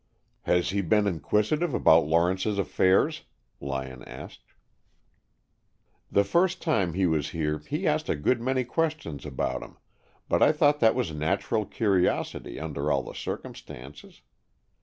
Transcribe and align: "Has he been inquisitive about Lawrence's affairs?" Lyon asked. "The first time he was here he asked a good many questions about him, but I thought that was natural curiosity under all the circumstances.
"Has 0.45 0.71
he 0.71 0.81
been 0.81 1.05
inquisitive 1.05 1.75
about 1.75 2.07
Lawrence's 2.07 2.57
affairs?" 2.57 3.25
Lyon 3.59 4.03
asked. 4.05 4.55
"The 6.11 6.23
first 6.23 6.59
time 6.59 6.95
he 6.95 7.05
was 7.05 7.29
here 7.29 7.59
he 7.59 7.87
asked 7.87 8.09
a 8.09 8.15
good 8.15 8.41
many 8.41 8.63
questions 8.63 9.27
about 9.27 9.61
him, 9.61 9.77
but 10.27 10.41
I 10.41 10.53
thought 10.53 10.79
that 10.79 10.95
was 10.95 11.11
natural 11.13 11.67
curiosity 11.67 12.59
under 12.59 12.91
all 12.91 13.03
the 13.03 13.13
circumstances. 13.13 14.23